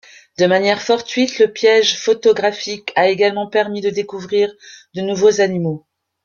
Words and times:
De 0.39 0.47
manière 0.47 0.81
fortuite, 0.81 1.37
le 1.37 1.53
piège 1.53 1.95
photographique 1.99 2.91
a 2.95 3.07
également 3.09 3.45
permis 3.45 3.81
de 3.81 3.91
découvrir 3.91 4.51
de 4.95 5.01
nouveaux 5.01 5.41
animaux. 5.41 5.85